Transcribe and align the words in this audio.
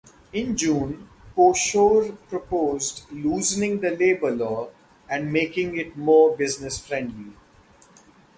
In 0.33 0.57
June, 0.57 1.07
Kosor 1.37 2.17
proposed 2.27 3.03
loosening 3.11 3.81
the 3.81 3.91
labor 3.91 4.31
law 4.31 4.69
and 5.07 5.31
making 5.31 5.77
it 5.77 5.95
more 5.95 6.35
business 6.35 6.79
friendly. 6.79 7.33